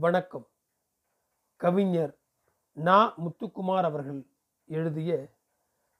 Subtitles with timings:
[0.00, 0.48] வணக்கம்.
[1.56, 2.18] கவிஞர்
[2.72, 3.14] நா.
[3.16, 4.26] முத்துக்குமார் அவர்கள்
[4.66, 5.34] எழுதிய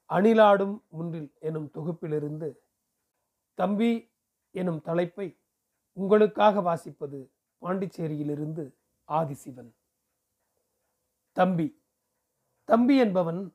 [0.08, 2.58] அணிலாடும் முன்றில் எனும் தொகுப்பிலிருந்து
[3.54, 4.12] தம்பி
[4.50, 5.40] எனும் தலைப்பை
[5.92, 8.74] உங்களுக்காக வாசிப்பது பாண்டிச்சேரியிலிருந்து
[9.08, 9.70] ஆதிசிவன்.
[11.32, 11.82] தம்பி.
[12.64, 13.54] தம்பி என்பவன்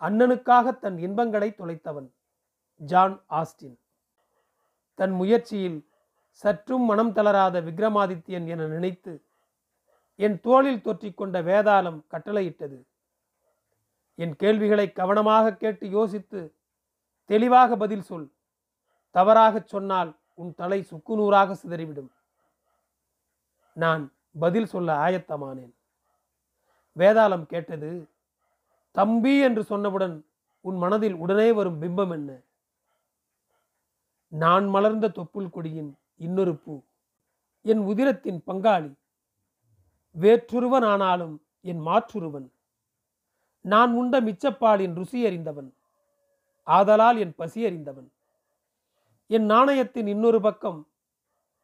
[0.00, 2.10] அண்ணனுக்காக தன் இன்பங்களை தொலைத்தவன்
[2.76, 3.78] ஜான் ஆஸ்டின்.
[4.94, 5.90] தன் முயற்சியில்
[6.30, 9.24] சற்றும் மனம் தளராத விக்ரமாதித்யன் என நினைத்து
[10.24, 12.78] என் தோளில் தொற்றிக்கொண்ட வேதாளம் கட்டளையிட்டது.
[14.14, 16.54] என் கேள்விகளை கவனமாக கேட்டு யோசித்து
[17.24, 18.32] தெளிவாக பதில் சொல்.
[19.10, 22.10] தவறாகச் சொன்னால் உன் தலை சுக்குநூறாக சிதறிவிடும்.
[23.72, 25.74] நான் பதில் சொல்ல ஆயத்தமானேன்.
[26.98, 28.08] வேதாளம் கேட்டது
[28.90, 30.22] தம்பி என்று சொன்னவுடன்
[30.60, 32.40] உன் மனதில் உடனே வரும் பிம்பம் என்ன?
[34.28, 36.80] நான் மலர்ந்த தொப்புள் கொடியின் இன்னொரு பூ.
[37.62, 38.99] என் உதிரத்தின் பங்காளி.
[40.18, 42.48] வேற்றுருவன் ஆனாலும் என் மாற்றுருவன்.
[43.60, 45.74] நான் உண்ட மிச்சப்பாலின் ருசி அறிந்தவன்
[46.66, 48.12] ஆதலால் என் பசி அறிந்தவன்
[49.26, 50.88] என் நாணயத்தின் இன்னொரு பக்கம்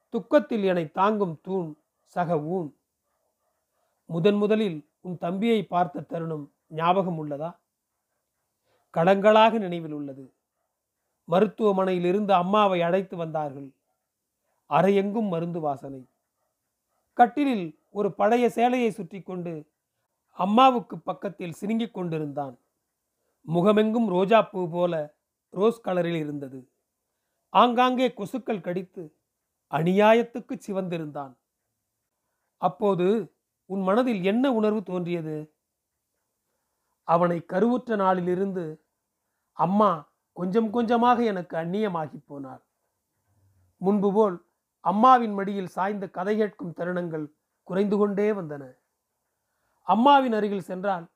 [0.08, 2.76] துக்கத்தில் என்னை தாங்கும் தூண் சக ஊன்
[4.06, 7.56] முதன் முதலில் உன் தம்பியை பார்த்த தருணம் ஞாபகம் உள்ளதா?
[8.94, 10.34] கடங்களாக நினைவில் உள்ளது.
[11.28, 13.68] மருத்துவமனையிலிருந்து அம்மாவை அழைத்து வந்தார்கள்.
[14.70, 16.08] அறையெங்கும் மருந்து வாசனை.
[17.18, 19.70] கட்டிலில் ஒரு பழைய சேலையை சுற்றி கொண்டு
[20.32, 22.58] அம்மாவுக்கு பக்கத்தில் சினுங்கிக் கொண்டிருந்தான்.
[23.40, 24.94] முகமெங்கும் ரோஜாப்பூ போல
[25.50, 26.70] ரோஸ் கலரில் இருந்தது.
[27.48, 29.16] ஆங்காங்கே கொசுக்கள் கடித்து
[29.72, 31.34] அநியாயத்துக்கு சிவந்திருந்தான்.
[32.56, 33.34] அப்போது
[33.66, 35.54] உன் மனதில் என்ன உணர்வு தோன்றியது?
[37.02, 38.84] அவனை கருவுற்ற நாளிலிருந்து
[39.52, 39.90] அம்மா
[40.32, 42.62] கொஞ்சம் கொஞ்சமாக எனக்கு அந்நியமாகி போனாள்.
[43.76, 44.45] முன்பு போல்
[44.88, 47.26] அம்மாவின் மடியில் சாய்ந்த கதை கேட்கும் தருணங்கள்
[47.68, 48.64] குறைந்து கொண்டே வந்தன.
[49.86, 51.06] அம்மாவின் அருகில் சென்றால்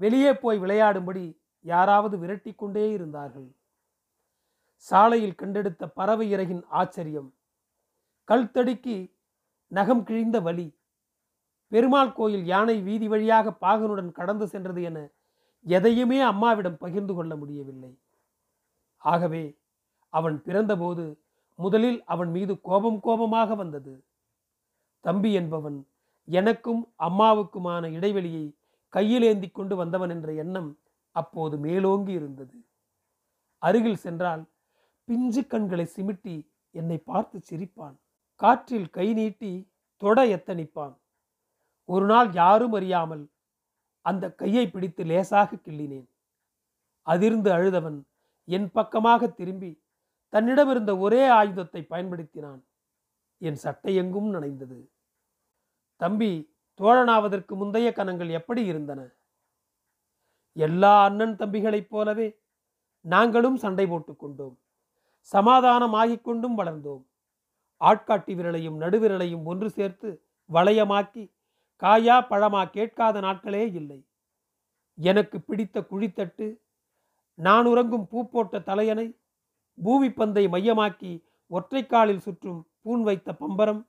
[0.00, 1.24] வெளியே போய் விளையாடும்படி
[1.64, 3.48] யாராவது விரட்டி கொண்டே இருந்தார்கள்.
[4.76, 7.30] சாலையில் கண்டெடுத்த பறவை இறகின் ஆச்சரியம்.
[8.28, 8.96] கல் தடுக்கி
[9.72, 10.68] நகம் கிழிந்த வழி
[11.72, 14.98] பெருமாள் கோயில் யானை வீதி வழியாக பாகனுடன் கடந்து சென்றது என
[15.66, 17.92] எதையுமே அம்மாவிடம் பகிர்ந்து கொள்ள முடியவில்லை.
[19.04, 19.44] ஆகவே
[20.14, 21.04] அவன் பிறந்தபோது
[21.54, 24.04] முதலில் அவன் மீது கோபம் கோபமாக வந்தது.
[25.00, 25.86] தம்பி என்பவன்
[26.24, 28.56] எனக்கும் அம்மாவுக்குமான இடைவெளியை
[28.88, 30.78] கையில் ஏந்தி கொண்டு வந்தவன் என்ற எண்ணம்
[31.12, 32.56] அப்போது மேலோங்கி இருந்தது.
[33.58, 34.42] அருகில் சென்றால்
[35.04, 37.96] பிஞ்சு கண்களை சிமிட்டி என்னை பார்த்து சிரிப்பான்.
[38.40, 40.94] காற்றில் கை நீட்டி தொட எத்தனிப்பான்.
[41.84, 43.24] ஒரு நாள் யாரும் அறியாமல்
[44.00, 46.08] அந்த கையை பிடித்து லேசாக கிள்ளினேன்.
[47.02, 47.98] அதிர்ந்து அழுதவன்
[48.44, 49.70] என் பக்கமாக திரும்பி
[50.34, 52.62] தன்னிடமிருந்த ஒரே ஆயுதத்தை பயன்படுத்தினான்.
[53.38, 54.78] என் சட்டை எங்கும் நனைந்தது.
[55.96, 56.30] தம்பி
[56.80, 59.00] தோழனாவதற்கு முந்தைய கணங்கள் எப்படி இருந்தன?
[60.56, 62.28] எல்லா அண்ணன் தம்பிகளைப் போலவே
[63.04, 64.56] நாங்களும் சண்டை போட்டுக்கொண்டோம்
[65.18, 67.02] சமாதானம் ஆகிக் கொண்டும் வளர்ந்தோம்.
[67.80, 70.08] ஆட்காட்டி விரலையும் நடுவிரலையும் ஒன்று சேர்த்து
[70.50, 71.24] வளையமாக்கி
[71.82, 74.00] காயா பழமா கேட்காத நாட்களே இல்லை.
[74.98, 76.46] எனக்கு பிடித்த குழித்தட்டு
[77.38, 79.06] நான் உறங்கும் பூ போட்ட தலையணை
[79.78, 81.12] பூமி பந்தை மையமாக்கி
[81.50, 83.82] ஒற்றைக்காலில் சுற்றும் பூன் வைத்த பம்பரம்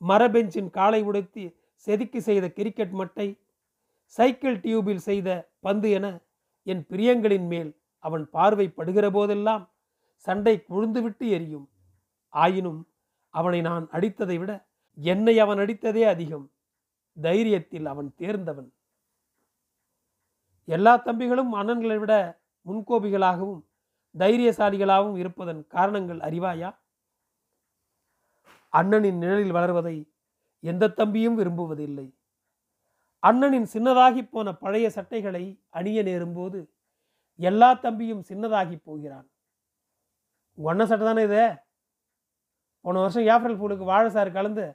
[0.00, 1.44] மரபெஞ்சின் காலை உடைத்து
[1.86, 3.28] செதுக்கி செய்த கிரிக்கெட் மட்டை
[4.04, 5.28] சைக்கிள் டியூபில் செய்த
[5.60, 6.06] பந்து என
[6.66, 9.64] என் பிரியங்களின் மேல் அவன் பார்வை படுகிற போதெல்லாம்
[10.26, 11.66] சண்டை குழுந்துவிட்டு எரியும்.
[12.34, 12.80] ஆயினும்
[13.34, 14.52] அவனை நான் அடித்ததை விட
[14.98, 16.46] என்னை அவன் அடித்ததே அதிகம்.
[17.16, 18.70] தைரியத்தில் அவன் தேர்ந்தவன்.
[20.68, 22.14] எல்லா தம்பிகளும் அண்ணன்களை விட
[22.66, 23.62] முன்கோபிகளாகவும்
[24.14, 26.70] தைரியசாலிகளாகவும் இருப்பதன் காரணங்கள் அறிவாயா?
[28.72, 30.12] அண்ணனின் நிழலில் வளர்வதை
[30.60, 32.14] எந்த தம்பியும் விரும்புவதில்லை.
[33.22, 36.68] அண்ணனின் சின்னதாகி போன பழைய சட்டைகளை அணிய நேரும்போது
[37.36, 39.26] எல்லா தம்பியும் சின்னதாகி போகிறான்.
[40.58, 41.56] உங்க அண்ணன் சட்டை தானே இது?
[42.84, 44.66] போன வருஷம் ஏப்ரல் ஃபூலுக்கு வாழைசாறு கலந்து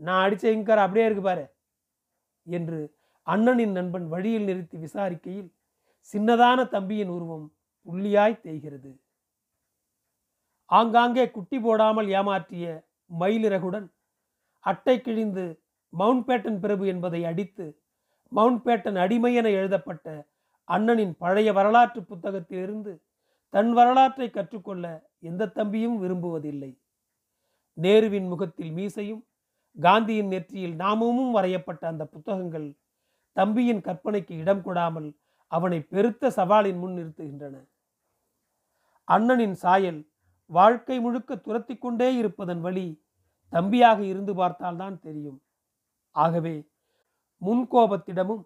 [0.00, 1.44] நான் அடித்த இங்கார் அப்படியே இருக்கு பாரு
[2.46, 2.78] என்று
[3.26, 5.50] அண்ணனின் நண்பன் வழியில் நிறுத்தி விசாரிக்கையில்
[6.14, 7.46] சின்னதான தம்பியின் உருவம்
[7.86, 8.90] புள்ளியாய் தேய்கிறது.
[10.70, 12.66] ஆங்காங்கே குட்டி போடாமல் ஏமாற்றிய
[13.10, 13.86] மயிலிறகுடன்
[14.64, 15.44] அட்டை கிழிந்து
[15.92, 17.66] மவுண்ட் பேட்டன் பிரபு என்பதை அடித்து
[18.32, 20.06] மவுண்ட் பேட்டன் அடிமை என எழுதப்பட்ட
[20.68, 22.92] அண்ணனின் பழைய வரலாற்று புத்தகத்திலிருந்து
[23.54, 24.84] தன் வரலாற்றை கற்றுக்கொள்ள
[25.20, 26.70] எந்த தம்பியும் விரும்புவதில்லை.
[27.78, 29.22] நேருவின் முகத்தில் மீசையும்
[29.78, 32.68] காந்தியின் நெற்றியில் நாமமும் வரையப்பட்ட அந்த புத்தகங்கள்
[33.36, 35.10] தம்பியின் கற்பனைக்கு இடம் கொடாமல்
[35.52, 37.56] அவனை பெருத்த சவாலின் முன் நிறுத்துகின்றன.
[39.08, 40.00] அண்ணனின் சாயல்
[40.46, 42.86] வாழ்க்கை முழுக்க துரத்தி கொண்டே இருப்பதன் வழி
[43.52, 45.38] தம்பியாக இருந்து பார்த்தால்தான் தெரியும்.
[46.16, 46.54] ஆகவே
[47.42, 48.44] முன்கோபத்திடமும்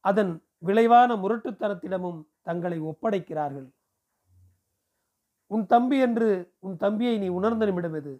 [0.00, 3.68] அதன் விளைவான முரட்டுத்தனத்திடமும் தங்களை ஒப்படைக்கிறார்கள்.
[5.46, 6.28] உன் தம்பி என்று
[6.58, 8.12] உன் தம்பியை நீ உணர்ந்த நிமிடம் எது?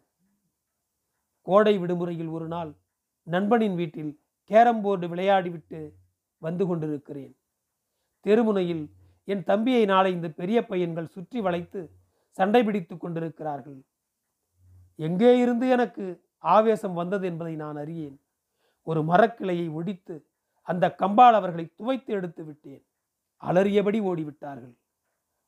[1.46, 2.72] கோடை விடுமுறையில் ஒரு நாள்
[3.26, 4.12] நண்பனின் வீட்டில்
[4.50, 5.80] கேரம் போர்டு விளையாடிவிட்டு
[6.38, 7.32] வந்து கொண்டிருக்கிறேன்.
[8.26, 8.84] தெருமுனையில்
[9.28, 11.80] என் தம்பியை நாளை இந்த பெரிய பையன்கள் சுற்றி வளைத்து
[12.38, 13.84] சண்டை பிடித்து கொண்டிருக்கிறார்கள்.
[14.98, 16.04] எங்கே இருந்து எனக்கு
[16.38, 18.20] ஆவேசம் வந்தது என்பதை நான் அறியேன்.
[18.82, 20.26] ஒரு மரக்கிளையை ஒடித்து
[20.62, 22.82] அந்த கம்பால் அவர்களை துவைத்து எடுத்து விட்டேன்.
[23.42, 24.74] அலறியபடி ஓடிவிட்டார்கள்.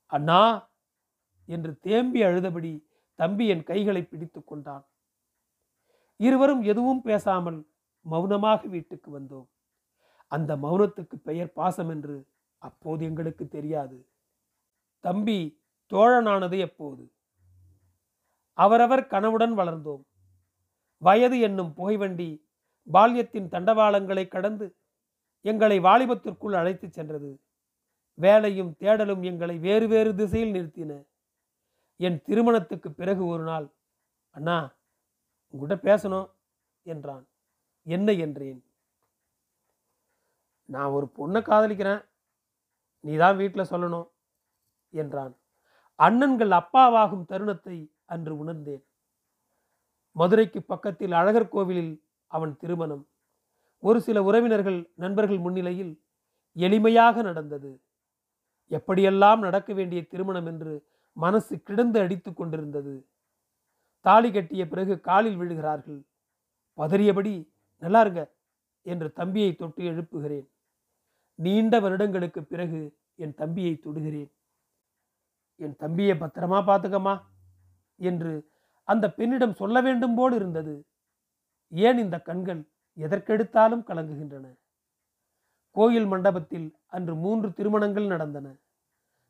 [0.06, 0.68] அண்ணா!
[1.48, 2.72] என்று தேம்பி அழுதபடி
[3.18, 4.84] தம்பி என் கைகளை பிடித்து கொண்டான்.
[6.20, 7.58] இருவரும் எதுவும் பேசாமல்
[8.06, 9.48] மௌனமாக வீட்டுக்கு வந்தோம்.
[10.32, 12.16] அந்த மௌனத்துக்கு பெயர் பாசம் என்று
[12.64, 14.08] அப்போது எங்களுக்கு தெரியாது.
[15.00, 17.12] தம்பி தோழனானது எப்போது?
[18.52, 20.04] அவரவர் கனவுடன் வளர்ந்தோம்.
[20.98, 22.48] வயது என்னும் புகைவண்டி
[22.92, 24.76] பால்யத்தின் தண்டவாளங்களை கடந்து
[25.40, 27.42] எங்களை வாலிபத்திற்குள் அழைத்துச் சென்றது.
[28.14, 31.06] வேலையும் தேடலும் எங்களை வேறு வேறு திசையில் நிறுத்தின.
[31.96, 33.74] என் திருமணத்துக்கு பிறகு ஒரு நாள்
[34.30, 34.76] அண்ணா
[35.48, 36.30] உங்ககிட்ட பேசணும்
[36.82, 37.28] என்றான்.
[37.82, 38.12] என்ன?
[38.12, 38.64] என்றேன்.
[40.64, 42.12] நான் ஒரு பொண்ணை காதலிக்கிறேன்.
[43.04, 44.08] நீ தான் வீட்டில் சொல்லணும்
[44.92, 45.34] என்றான்.
[45.98, 48.84] அண்ணன்கள் அப்பாவாகும் தருணத்தை அன்று உணர்ந்தேன்.
[50.16, 51.92] மதுரைக்கு பக்கத்தில் அழகர் கோவிலில்
[52.30, 53.04] அவன் திருமணம்.
[53.82, 55.92] ஒரு சில உறவினர்கள் நண்பர்கள் முன்னிலையில்
[56.56, 57.70] எளிமையாக நடந்தது.
[58.70, 60.74] எப்படியெல்லாம் நடக்க வேண்டிய திருமணம் என்று
[61.16, 62.94] மனசு கிடந்து அடித்து கொண்டிருந்தது.
[64.06, 66.00] தாலி கட்டிய பிறகு காலில் விழுகிறார்கள்.
[66.78, 67.34] பதறியபடி
[67.82, 68.22] நல்லா இருங்க
[68.86, 70.46] என்று தம்பியை தொட்டு எழுப்புகிறேன்.
[71.34, 74.32] நீண்ட வருடங்களுக்கு பிறகு என் தம்பியை தொடுகிறேன்.
[75.56, 77.20] என் தம்பியை பத்திரமா பார்த்துக்கம்மா
[77.96, 78.52] என்று
[78.82, 80.86] அந்த பெண்ணிடம் சொல்ல வேண்டும் போல் இருந்தது.
[81.68, 84.58] ஏன் இந்த கண்கள் எதற்கெடுத்தாலும் கலங்குகின்றன.
[85.70, 88.56] கோயில் மண்டபத்தில் அன்று மூன்று திருமணங்கள் நடந்தன.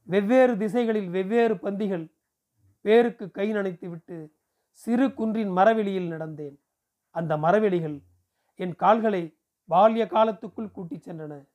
[0.03, 2.13] வெவ்வேறு திசைகளில் வெவ்வேறு பந்திகள்
[2.81, 4.33] பேருக்கு கை நனைத்துவிட்டு
[4.71, 6.57] சிறு குன்றின் மரவெளியில் நடந்தேன்.
[7.11, 8.03] அந்த மரவெளிகள்
[8.55, 9.39] என் கால்களை
[9.71, 11.47] பால்ய காலத்துக்குள் கூட்டிச் சென்றன.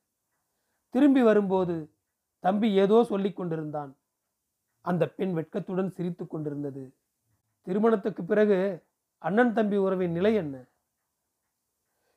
[0.90, 1.94] திரும்பி வரும்போது
[2.38, 3.96] தம்பி ஏதோ சொல்லிக் கொண்டிருந்தான்.
[4.80, 6.96] அந்த பெண் வெட்கத்துடன் சிரித்து கொண்டிருந்தது.
[7.62, 8.84] திருமணத்துக்கு பிறகு
[9.18, 10.64] அண்ணன் தம்பி உறவின் நிலை என்ன?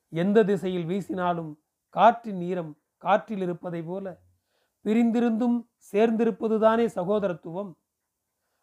[0.10, 1.56] எந்த திசையில் வீசினாலும்
[1.90, 4.22] காற்றின் ஈரம் காற்றில் இருப்பதை போல
[4.86, 7.72] பிரிந்திருந்தும் சேர்ந்திருப்பதுதானே சகோதரத்துவம்.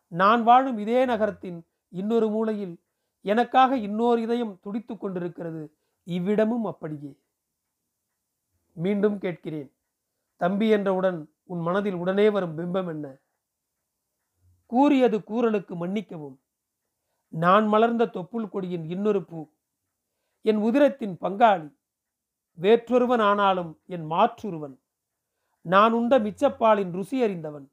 [0.06, 2.82] நான் வாழும் இதே நகரத்தின் இன்னொரு மூலையில்
[3.20, 5.76] எனக்காக இன்னொரு இதயம் துடித்து கொண்டிருக்கிறது.
[6.06, 7.18] இவ்விடமும் அப்படியே.
[8.72, 9.72] மீண்டும் கேட்கிறேன்.
[10.40, 13.16] தம்பி என்றவுடன் உன் மனதில் உடனே வரும் பிம்பம் என்ன?
[14.66, 16.40] கூறியது கூறலுக்கு மன்னிக்கவும்.
[17.28, 19.52] நான் மலர்ந்த தொப்புள் கொடியின் இன்னொரு பூ.
[20.42, 21.68] என் உதிரத்தின் பங்காளி.
[22.60, 24.76] வேற்றொருவன் ஆனாலும் என் மாற்றுருவன்.
[25.60, 27.72] நான் உண்ட மிச்சப்பாலின் ருசி அறிந்தவன்.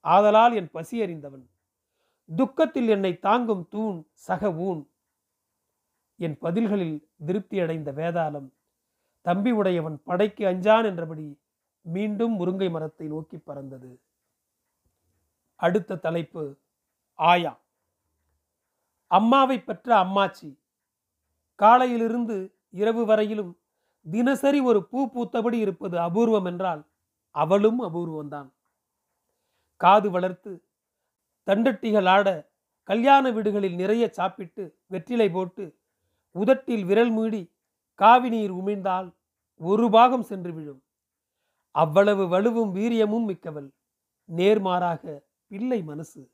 [0.00, 1.50] ஆதலால் என் பசி அறிந்தவன்.
[2.36, 4.90] துக்கத்தில் என்னை தாங்கும் தூண் சக ஊன்
[6.16, 8.48] என் பதில்களில் திருப்தி அடைந்த வேதாளம்.
[9.20, 11.42] தம்பி உடையவன் படைக்கு அஞ்சான் என்றபடி
[11.84, 14.00] மீண்டும் முருங்கை மரத்தை நோக்கி பறந்தது.
[15.56, 16.58] அடுத்த தலைப்பு
[17.14, 17.60] ஆயா.
[19.06, 20.58] அம்மாவை பெற்ற அம்மாச்சி.
[21.54, 23.58] காலையிலிருந்து இரவு வரையிலும்
[24.02, 26.86] தினசரி ஒரு பூ பூத்தபடி இருப்பது அபூர்வம் என்றால்
[27.30, 28.48] அவளும் அபூர்வம்தான்.
[29.76, 30.64] காது வளர்த்து
[31.46, 32.28] தண்டட்டிகள் ஆட
[32.82, 35.78] கல்யாண வீடுகளில் நிறைய சாப்பிட்டு வெற்றிலை போட்டு
[36.30, 37.52] உதட்டில் விரல் மூடி
[37.94, 39.08] காவி நீர் உமிழ்ந்தால்
[39.56, 40.83] ஒரு பாகம் சென்று விழும்.
[41.74, 43.72] அவ்வளவு வலுவும் வீரியமும் மிக்கவள்.
[44.24, 46.30] நேர்மாறாக பிள்ளை மனசு.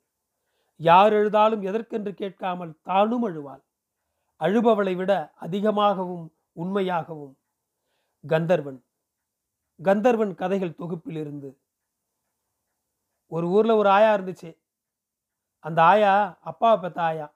[0.77, 3.63] யார் எழுதாலும் எதற்கென்று கேட்காமல் தானும் அழுவாள்.
[4.41, 7.37] அழுபவளை விட அதிகமாகவும் உண்மையாகவும்.
[8.27, 8.85] கந்தர்வன்.
[9.83, 11.57] கந்தர்வன் கதைகள் தொகுப்பிலிருந்து.
[13.27, 14.61] ஒரு ஊரில் ஒரு ஆயா இருந்துச்சு.
[15.59, 17.35] அந்த ஆயா அப்பாவை பெத்த ஆயா.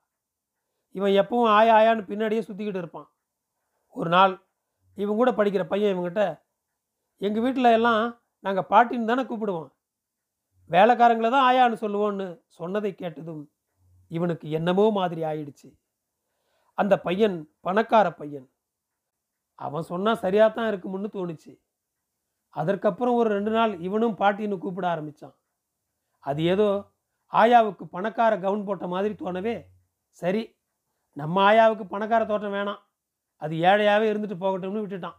[0.93, 3.11] இவன் எப்பவும் ஆயா ஆயான்னு பின்னாடியே சுற்றிக்கிட்டு இருப்பான்.
[3.89, 4.47] ஒரு நாள்
[4.95, 6.44] இவன் கூட படிக்கிற பையன் இவங்ககிட்ட
[7.21, 8.03] எங்கள் வீட்டில் எல்லாம்
[8.45, 9.69] நாங்கள் பாட்டின்னு தானே கூப்பிடுவோம்.
[10.71, 12.27] வேலைக்காரங்களை தான் ஆயான்னு சொல்லுவோன்னு
[12.59, 13.43] சொன்னதை கேட்டதும்
[14.11, 15.69] இவனுக்கு என்னமோ மாதிரி ஆயிடுச்சு.
[16.79, 18.47] அந்த பையன் பணக்கார பையன்.
[19.59, 21.53] அவன் சொன்னால் சரியாக தான் இருக்குமுன்னு தோணுச்சு.
[22.61, 25.37] அதற்கப்புறம் ஒரு ரெண்டு நாள் இவனும் பாட்டின்னு கூப்பிட ஆரம்பித்தான்
[26.25, 26.69] அது ஏதோ
[27.33, 29.57] ஆயாவுக்கு பணக்கார கவுன் போட்ட மாதிரி தோணவே
[30.19, 30.43] சரி
[31.17, 32.81] நம்ம ஆயாவுக்கு பணக்கார தோட்டம் வேணாம்.
[33.43, 35.17] அது ஏழையாகவே இருந்துட்டு போகட்டும்னு விட்டுட்டான்.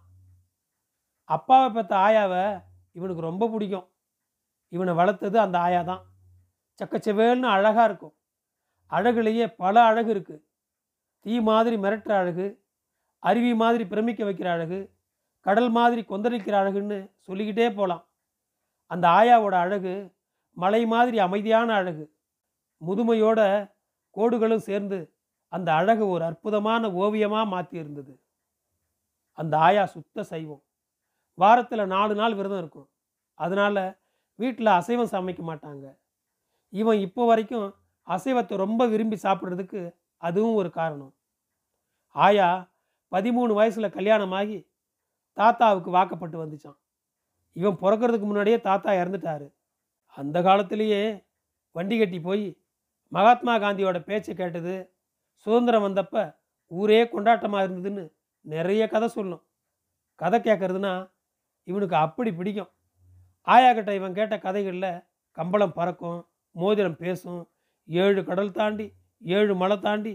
[1.30, 2.44] அப்பாவை பெற்ற ஆயாவை
[2.96, 3.88] இவனுக்கு ரொம்ப பிடிக்கும்.
[4.74, 6.04] இவனை வளர்த்தது அந்த ஆயா தான்.
[6.80, 8.16] சக்கச்செவேல்னு அழகாக இருக்கும்.
[8.92, 10.44] அழகுலேயே பல அழகு இருக்குது
[11.26, 12.48] தீ மாதிரி மிரட்டுற அழகு
[13.24, 14.80] அருவி மாதிரி பிரமிக்க வைக்கிற அழகு
[15.46, 18.04] கடல் மாதிரி கொந்தளிக்கிற அழகுன்னு சொல்லிக்கிட்டே போகலாம்
[18.92, 19.94] அந்த ஆயாவோட அழகு
[20.58, 22.06] மலை மாதிரி அமைதியான அழகு.
[22.82, 23.40] முதுமையோட
[24.16, 25.00] கோடுகளும் சேர்ந்து
[25.54, 28.14] அந்த அழகு ஒரு அற்புதமான ஓவியமாக மாற்றி இருந்தது
[29.38, 30.64] அந்த ஆயா சுத்த சைவம்.
[31.38, 32.90] வாரத்தில் நாலு நாள் விரதம் இருக்கும்.
[33.34, 34.04] அதனால
[34.36, 35.86] வீட்டில் அசைவம் சமைக்க மாட்டாங்க.
[36.70, 37.68] இவன் இப்போ வரைக்கும்
[38.08, 39.82] அசைவத்தை ரொம்ப விரும்பி சாப்பிட்றதுக்கு
[40.18, 41.14] அதுவும் ஒரு காரணம்.
[42.12, 42.72] ஆயா
[43.12, 44.58] பதிமூணு வயசில் கல்யாணமாகி
[45.34, 46.78] தாத்தாவுக்கு வாக்கப்பட்டு வந்துச்சான்.
[47.52, 49.48] இவன் பிறக்கறதுக்கு முன்னாடியே தாத்தா இறந்துட்டாரு.
[50.18, 51.02] அந்த காலத்திலேயே
[51.72, 52.46] வண்டி கட்டி போய்
[53.12, 54.76] மகாத்மா காந்தியோட பேச்சை கேட்டது
[55.46, 56.24] சுதந்திரம் வந்தப்போ
[56.72, 58.04] ஊரே கொண்டாட்டமாக இருந்ததுன்னு
[58.46, 59.44] நிறைய கதை சொல்லும்.
[60.20, 60.94] கதை கேட்குறதுனா
[61.66, 62.72] இவனுக்கு அப்படி பிடிக்கும்.
[63.42, 67.52] ஆயா கிட்ட இவன் கேட்ட கதைகளில் கம்பளம் பறக்கும் மோதிரம் பேசும்
[67.88, 70.14] ஏழு கடல் தாண்டி ஏழு மலை தாண்டி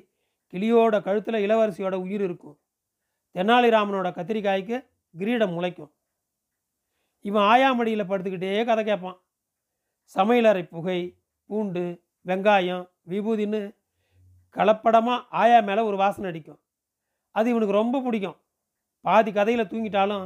[0.53, 2.57] கிளியோட கழுத்தில் இளவரசியோட உயிர் இருக்கும்.
[3.35, 4.77] தெனாலிராமனோட கத்திரிக்காய்க்கு
[5.17, 5.93] கிரீடம் முளைக்கும்.
[7.21, 9.19] இவன் ஆயாமடியில் படுத்துக்கிட்டே கதை கேட்பான்
[10.15, 13.61] சமையலறை புகை பூண்டு வெங்காயம் விபூதின்னு
[14.55, 16.61] கலப்படமாக ஆயா மேலே ஒரு வாசனை அடிக்கும்.
[17.31, 18.39] அது இவனுக்கு ரொம்ப பிடிக்கும்.
[19.01, 20.25] பாதி கதையில் தூங்கிட்டாலும்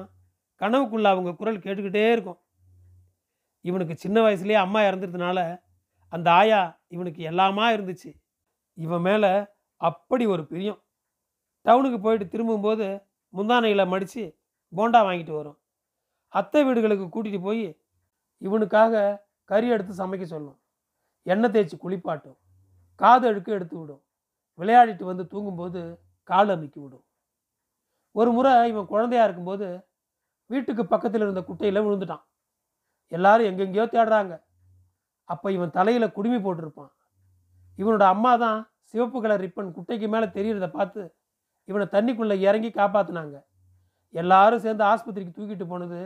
[0.65, 2.39] கனவுக்குள்ள அவங்க குரல் கேட்டுக்கிட்டே இருக்கும்.
[3.61, 5.63] இவனுக்கு சின்ன வயசுலேயே அம்மா இறந்துறதுனால
[6.09, 8.23] அந்த ஆயா இவனுக்கு எல்லாமா இருந்துச்சு.
[8.75, 10.83] இவன் மேலே அப்படி ஒரு பிரியம்.
[11.63, 13.03] டவுனுக்கு போயிட்டு திரும்பும்போது
[13.37, 14.39] முந்தானையில் மடித்து
[14.77, 15.59] போண்டா வாங்கிட்டு வரும்.
[16.29, 17.81] அத்தை வீடுகளுக்கு கூட்டிகிட்டு போய்
[18.39, 20.61] இவனுக்காக கறி எடுத்து சமைக்க சொல்லும்.
[21.23, 22.37] எண்ணெய் தேய்ச்சி குளிப்பாட்டும்.
[22.95, 24.03] காது அழுக்கு எடுத்து விடும்.
[24.59, 27.05] விளையாடிட்டு வந்து தூங்கும்போது கால் அமைக்கி விடும்.
[28.13, 29.89] ஒரு முறை இவன் குழந்தையா இருக்கும்போது
[30.51, 32.25] வீட்டுக்கு பக்கத்தில் இருந்த குட்டையில் விழுந்துட்டான்.
[33.13, 34.35] எல்லாரும் எங்கெங்கேயோ தேடுறாங்க.
[35.29, 36.93] அப்போ இவன் தலையில் குடுமி போட்டிருப்பான்.
[37.79, 38.59] இவனோட அம்மா தான்
[38.91, 41.03] சிவப்பு கலர் ரிப்பன் குட்டைக்கு மேலே தெரியறத பார்த்து
[41.69, 43.37] இவனை தண்ணிக்குள்ளே இறங்கி காப்பாற்றினாங்க
[44.15, 46.01] எல்லாரும் சேர்ந்து ஆஸ்பத்திரிக்கு தூக்கிட்டு போனது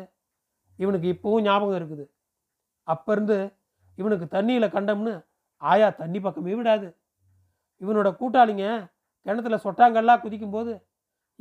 [0.78, 2.04] இவனுக்கு இப்போவும் ஞாபகம் இருக்குது.
[2.88, 3.38] அப்போ இருந்து
[4.00, 5.12] இவனுக்கு தண்ணியில் கண்டம்னு
[5.62, 6.88] ஆயா தண்ணி பக்கமே விடாது.
[7.80, 8.66] இவனோட கூட்டாளிங்க
[9.26, 10.72] கிணத்துல சொட்டாங்கல்லாம் குதிக்கும்போது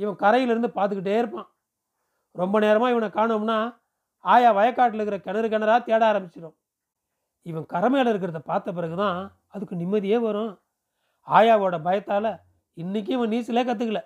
[0.02, 1.48] இவன் கரையிலேருந்து பார்த்துக்கிட்டே இருப்பான்.
[2.42, 3.58] ரொம்ப நேரமாக இவனை காணோம்னா
[4.26, 6.56] ஆயா வயக்காட்டில் இருக்கிற கிணறு கிணறாக தேட ஆரம்பிச்சிடும்
[7.50, 9.18] இவன் கரை மேலே இருக்கிறத பார்த்த பிறகு தான்
[9.54, 10.52] அதுக்கு நிம்மதியே வரும்.
[11.28, 12.32] ஆயாவோட பயத்தால்
[12.78, 14.02] இன்றைக்கி இவன் நீச்சலே கற்றுக்கல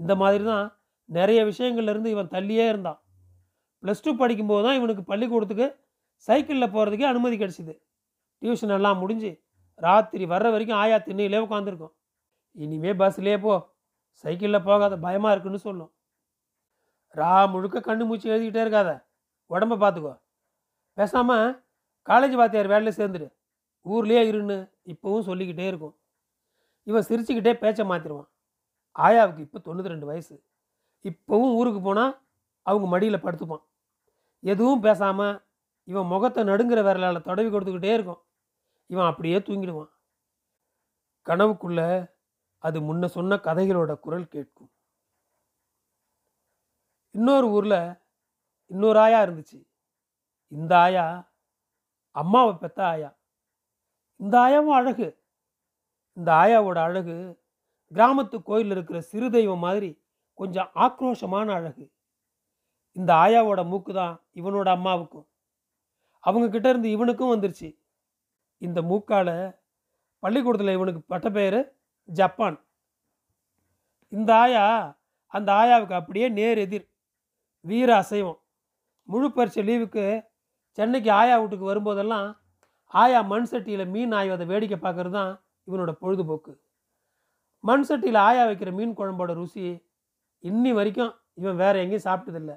[0.00, 0.66] இந்த மாதிரி தான்
[1.08, 2.98] நிறைய விஷயங்கள்லேருந்து இவன் தள்ளியே இருந்தான்.
[3.82, 5.66] ப்ளஸ் டூ படிக்கும்போது தான் இவனுக்கு பள்ளிக்கூடத்துக்கு
[6.28, 7.74] சைக்கிளில் போகிறதுக்கே அனுமதி கிடச்சிது.
[8.42, 9.30] டியூஷன் எல்லாம் முடிஞ்சு
[9.84, 11.94] ராத்திரி வர்ற வரைக்கும் ஆயா திண்ணையிலே உட்காந்துருக்கும்
[12.56, 13.54] இனிமே பஸ்லேயே போ.
[14.24, 15.90] சைக்கிளில் போகாத பயமாக இருக்குன்னு சொல்லும்.
[17.20, 18.90] ரா முழுக்க கண்ணு மூச்சு எழுதிக்கிட்டே இருக்காத.
[19.50, 20.12] உடம்ப பார்த்துக்கோ
[20.98, 21.46] பேசாமல்
[22.08, 23.26] காலேஜ் வாத்தியார் வேலையில் சேர்ந்துடு.
[23.86, 24.56] ஊர்லேயே இருன்னு
[24.92, 25.94] இப்போவும் சொல்லிக்கிட்டே இருக்கும்.
[26.88, 28.28] இவன் சிரிச்சுக்கிட்டே பேச்சை மாற்றிடுவான்
[28.96, 30.34] ஆயாவுக்கு இப்போ தொண்ணூற்றி ரெண்டு வயசு.
[31.10, 32.12] இப்போவும் ஊருக்கு போனால்
[32.66, 33.64] அவங்க மடியில் படுத்துப்பான்.
[34.52, 35.34] எதுவும் பேசாமல்
[35.90, 38.20] இவன் முகத்தை நடுங்கிற விரலால் தடவி கொடுத்துக்கிட்டே இருக்கும்.
[38.92, 39.90] இவன் அப்படியே தூங்கிடுவான்.
[41.26, 41.80] கனவுக்குள்ள
[42.66, 44.70] அது முன்ன சொன்ன கதைகளோட குரல் கேட்கும்.
[47.12, 47.98] இன்னொரு ஊரில்
[48.66, 49.66] இன்னொரு ஆயா இருந்துச்சு.
[50.48, 51.32] இந்த ஆயா
[52.10, 53.18] அம்மாவை பெத்த ஆயா.
[54.16, 55.24] இந்த ஆயாவும் அழகு.
[56.12, 57.42] இந்த ஆயாவோட அழகு
[57.94, 60.04] கிராமத்து கோயிலில் இருக்கிற சிறு தெய்வம் மாதிரி
[60.34, 61.92] கொஞ்சம் ஆக்ரோஷமான அழகு.
[62.92, 65.28] இந்த ஆயாவோட மூக்கு தான் இவனோட அம்மாவுக்கும்.
[66.20, 67.78] அவங்க கிட்ட இருந்து இவனுக்கும் வந்துருச்சு.
[68.58, 69.60] இந்த மூக்கால்
[70.18, 72.64] பள்ளிக்கூடத்தில் இவனுக்கு பட்ட பேர் ஜப்பான்.
[74.08, 76.91] இந்த ஆயா அந்த ஆயாவுக்கு அப்படியே நேர் எதிர்.
[77.64, 78.38] வீர அசைவம்.
[79.08, 80.04] முழு பரிச்சை லீவுக்கு
[80.78, 82.28] சென்னைக்கு ஆயா வீட்டுக்கு வரும்போதெல்லாம்
[83.00, 85.32] ஆயா மண் சட்டியில் மீன் ஆய்வதை வேடிக்கை பார்க்கறது தான்
[85.68, 86.52] இவனோட பொழுதுபோக்கு.
[87.64, 89.64] மண் சட்டியில் ஆயா வைக்கிற மீன் குழம்போட ருசி
[90.44, 92.52] இன்னி வரைக்கும் இவன் வேற எங்கேயும் சாப்பிட்டதில்ல.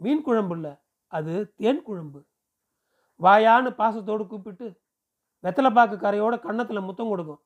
[0.00, 0.72] மீன் குழம்பு இல்லை
[1.12, 2.20] அது தேன் குழம்பு.
[3.20, 4.66] வாயான்னு பாசத்தோடு கூப்பிட்டு
[5.44, 7.40] வெத்தலைப்பாக்கு கரையோட கன்னத்தில் முத்தம் கொடுக்கும்.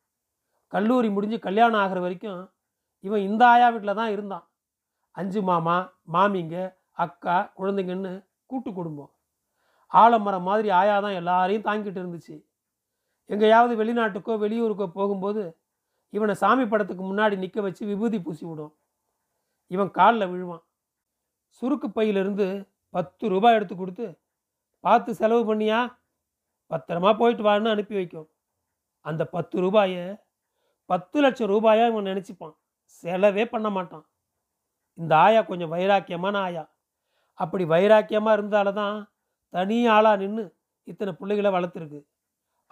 [0.73, 2.41] கல்லூரி முடிஞ்சு கல்யாணம் ஆகிற வரைக்கும்
[3.05, 4.45] இவன் இந்த ஆயா வீட்டில் தான் இருந்தான்.
[5.15, 5.77] அஞ்சு மாமா
[6.15, 6.57] மாமிங்க
[6.99, 8.13] அக்கா குழந்தைங்கன்னு
[8.51, 9.11] கூட்டு குடும்பம்.
[9.93, 12.37] ஆலமரம் மாதிரி ஆயா தான் எல்லாரையும் தாங்கிட்டு இருந்துச்சு.
[13.27, 15.43] எங்கேயாவது வெளிநாட்டுக்கோ வெளியூருக்கோ போகும்போது
[16.17, 18.73] இவனை சாமி படத்துக்கு முன்னாடி நிற்க வச்சு விபூதி பூசி விடும்.
[19.67, 20.65] இவன் காலில் விழுவான்.
[21.59, 22.47] சுருக்கு பையிலிருந்து
[22.95, 24.07] பத்து ரூபாய் எடுத்து கொடுத்து
[24.85, 25.81] பார்த்து செலவு பண்ணியா?
[26.71, 28.29] பத்திரமா போயிட்டு வான்னு அனுப்பி வைக்கும்.
[29.01, 30.05] அந்த பத்து ரூபாயை
[30.91, 32.55] பத்து லட்சம் ரூபாயாக இவன் நினச்சிப்பான்.
[33.05, 34.05] செலவே பண்ண மாட்டான்.
[34.99, 36.65] இந்த ஆயா கொஞ்சம் வைராக்கியமான ஆயா.
[37.41, 38.97] அப்படி வைராக்கியமாக இருந்தால தான்
[39.55, 40.45] தனி ஆளாக நின்று
[40.85, 42.01] இத்தனை பிள்ளைகளை வளர்த்துருக்கு.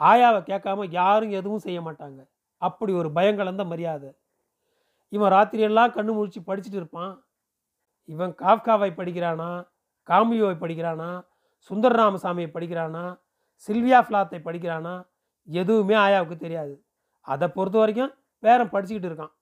[0.01, 2.21] ஆயாவை கேட்காம யாரும் எதுவும் செய்ய மாட்டாங்க.
[2.63, 4.11] அப்படி ஒரு பயங்கலந்த மரியாதை.
[5.09, 7.25] இவன் ராத்திரியெல்லாம் கண்ணு முழிச்சு படிச்சுட்டு இருப்பான்.
[8.05, 9.51] இவன் காஃப்காவை படிக்கிறானா?
[10.09, 11.11] காமியோவை படிக்கிறானா?
[11.59, 13.05] சுந்தர ராமசாமியை படிக்கிறானா?
[13.69, 14.95] சில்வியா ஃப்ளாத்தை படிக்கிறானா?
[15.49, 16.75] எதுவுமே ஆயாவுக்கு தெரியாது.
[17.21, 19.33] அதை பொறுத்த வரைக்கும் பேரன் படிச்சுக்கிட்டு இருக்கான்.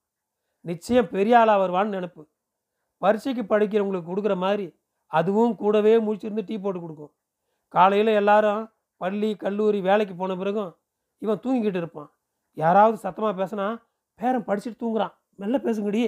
[0.60, 2.22] நிச்சயம் பெரிய ஆளாக வருவான்னு நினப்பு.
[3.02, 4.66] பரீட்சைக்கு படிக்கிறவங்களுக்கு கொடுக்குற மாதிரி
[5.18, 7.12] அதுவும் கூடவே முடிச்சிருந்து டீ போட்டு கொடுக்கும்.
[7.74, 8.62] காலையில் எல்லாரும்
[9.00, 10.72] பள்ளி கல்லூரி வேலைக்கு போன பிறகும்
[11.22, 12.10] இவன் தூங்கிக்கிட்டு இருப்பான்.
[12.62, 13.66] யாராவது சத்தமாக பேசினா
[14.20, 16.02] பேரன் படிச்சுட்டு தூங்குறான் மெல்ல பேசுங்கடி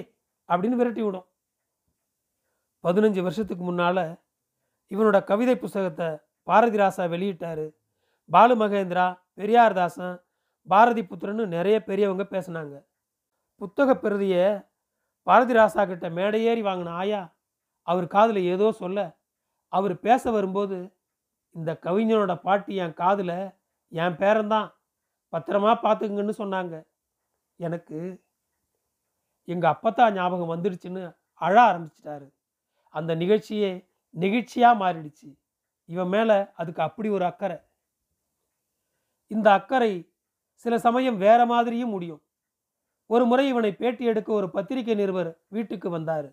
[0.49, 1.27] அப்படின்னு விரட்டி விடும்.
[2.83, 4.03] பதினஞ்சு வருஷத்துக்கு முன்னால்
[4.93, 6.09] இவனோட கவிதை புஸ்தகத்தை
[6.47, 7.65] பாரதி ராசா வெளியிட்டார்.
[8.29, 9.07] பாலு மகேந்திரா
[9.39, 10.15] பெரியார் தாசன்
[10.67, 12.75] பாரதி புத்திரன்னு நிறைய பெரியவங்க பேசினாங்க.
[13.61, 14.45] புத்தக பிரதியை
[15.27, 17.21] பாரதி ராசா கிட்ட மேடையேறி வாங்கின ஆயா
[17.87, 18.99] அவர் காதில் ஏதோ சொல்ல
[19.73, 20.77] அவர் பேச வரும்போது
[21.55, 23.35] இந்த கவிஞனோட பாட்டி என் காதில்
[23.91, 24.67] என் பேரன்தான்
[25.33, 26.75] பத்திரமா பார்த்துக்குங்கன்னு சொன்னாங்க.
[27.59, 27.99] எனக்கு
[29.47, 31.03] எங்கள் அப்பத்தா ஞாபகம் வந்துடுச்சுன்னு
[31.41, 32.27] அழ ஆரம்பிச்சிட்டாரு.
[32.95, 33.71] அந்த நிகழ்ச்சியே
[34.15, 35.29] நிகழ்ச்சியாக மாறிடுச்சு.
[35.89, 37.57] இவன் மேலே அதுக்கு அப்படி ஒரு அக்கறை.
[39.31, 39.93] இந்த அக்கறை
[40.65, 42.21] சில சமயம் வேற மாதிரியும் முடியும்.
[43.09, 46.29] ஒரு முறை இவனை பேட்டி எடுக்க ஒரு பத்திரிகை நிருபர் வீட்டுக்கு வந்தார்.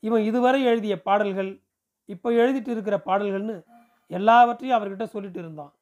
[0.00, 1.62] இவன் இதுவரை எழுதிய பாடல்கள்
[2.04, 3.56] இப்போ எழுதிட்டு இருக்கிற பாடல்கள்னு
[4.06, 5.72] எல்லாவற்றையும் அவர்கிட்ட சொல்லிட்டு இருந்தான்.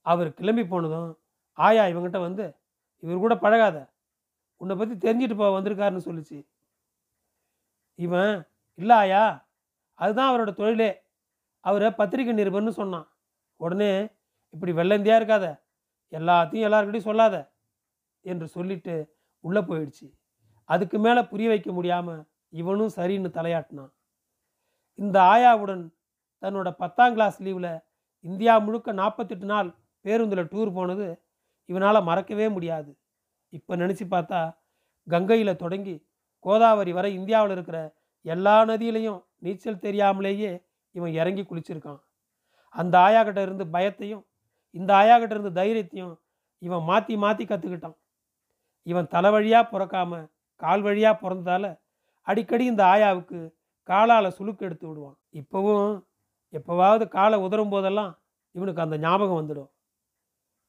[0.00, 1.18] அவர் கிளம்பி போனதும்
[1.52, 2.56] ஆயா இவங்கிட்ட வந்து
[2.98, 3.92] இவர் கூட பழகாத.
[4.56, 6.38] உன்னை பற்றி தெரிஞ்சிட்டு போ வந்திருக்காருன்னு சொல்லிச்சு.
[7.94, 9.46] இவன் இல்லை ஆயா
[9.94, 10.90] அதுதான் அவரோட தொழிலே.
[11.60, 13.08] அவரை பத்திரிக்கை நிருபர்னு சொன்னான்.
[13.56, 14.08] உடனே
[14.54, 15.46] இப்படி வெள்ளந்தியாக இருக்காத.
[16.12, 17.36] எல்லாத்தையும் எல்லாருக்கிட்டையும் சொல்லாத.
[18.20, 18.94] என்று சொல்லிட்டு
[19.40, 20.06] உள்ளே போயிடுச்சு.
[20.64, 23.92] அதுக்கு மேலே புரிய வைக்க முடியாமல் இவனும் சரின்னு தலையாட்டினான்.
[24.98, 25.84] இந்த ஆயாவுடன்
[26.42, 27.72] தன்னோட பத்தாம் கிளாஸ் லீவில்
[28.24, 29.68] இந்தியா முழுக்க நாற்பத்தெட்டு நாள்
[30.04, 31.06] பேருந்தில் டூர் போனது
[31.68, 32.90] இவனால் மறக்கவே முடியாது.
[33.52, 34.40] இப்போ நினச்சி பார்த்தா
[35.06, 35.94] கங்கையில் தொடங்கி
[36.44, 37.78] கோதாவரி வரை இந்தியாவில் இருக்கிற
[38.24, 40.50] எல்லா நதியிலையும் நீச்சல் தெரியாமலேயே
[40.94, 42.00] இவன் இறங்கி குளிச்சிருக்கான்.
[42.74, 44.24] அந்த ஆயாக்கிட்ட இருந்து பயத்தையும்
[44.74, 46.14] இந்த ஆயாக்கிட்ட இருந்து தைரியத்தையும்
[46.62, 47.96] இவன் மாற்றி மாற்றி கற்றுக்கிட்டான்
[48.86, 50.20] இவன் தலை வழியாக பிறக்காம
[50.60, 51.64] கால் வழியாக பிறந்ததால
[52.22, 55.18] அடிக்கடி இந்த ஆயாவுக்கு காலால் சுளுக்கு எடுத்து விடுவான்.
[55.32, 56.04] இப்போவும்
[56.52, 58.18] எப்போவாவது காலை உதறும் போதெல்லாம்
[58.50, 59.70] இவனுக்கு அந்த ஞாபகம் வந்துடும்.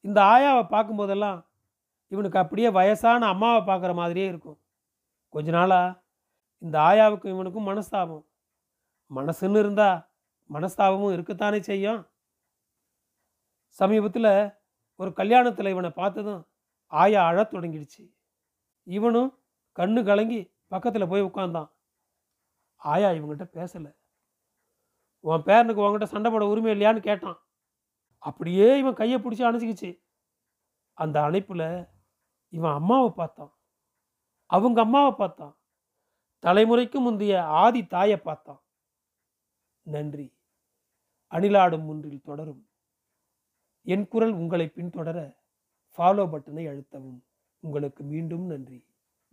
[0.00, 1.46] இந்த ஆயாவை பார்க்கும்போதெல்லாம்
[2.08, 4.60] இவனுக்கு அப்படியே வயசான அம்மாவை பார்க்குற மாதிரியே இருக்கும்.
[5.28, 6.02] கொஞ்ச நாளாக
[6.58, 8.24] இந்த ஆயாவுக்கும் இவனுக்கும் மனஸ்தாபம்.
[9.14, 10.08] மனசுன்னு இருந்தால்
[10.50, 12.08] மனஸ்தாபமும் இருக்கத்தானே செய்யும்.
[13.66, 14.50] சமீபத்தில்
[14.96, 16.46] ஒரு கல்யாணத்தில் இவனை பார்த்ததும்
[16.86, 18.10] ஆயா அழத் தொடங்கிடுச்சு.
[18.82, 19.38] இவனும்
[19.78, 21.72] கண்ணு கலங்கி பக்கத்தில் போய் உட்காந்தான்
[22.76, 23.96] ஆயா இவங்கிட்ட பேசலை.
[25.20, 27.38] உன் பேரனுக்கு உங்ககிட்ட சண்டை போட உரிமை இல்லையான்னு கேட்டான்.
[28.18, 30.02] அப்படியே இவன் கையை பிடிச்சி அணைச்சிக்கிச்சு
[30.92, 31.88] அந்த அணைப்பில்
[32.48, 33.52] இவன் அம்மாவை பார்த்தான்.
[34.46, 35.58] அவங்க அம்மாவை பார்த்தான்.
[36.42, 38.62] தலைமுறைக்கு முந்தைய ஆதி தாயை பார்த்தான்.
[39.82, 40.38] நன்றி.
[41.30, 42.68] அணிலாடும் ஒன்றில் தொடரும்.
[43.82, 45.36] என் குரல் உங்களை பின்தொடர
[45.96, 47.20] ஃபாலோ பட்டனை அழுத்தவும்.
[47.58, 48.93] உங்களுக்கு மீண்டும் நன்றி.